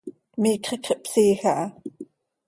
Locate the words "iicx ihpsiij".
0.75-1.43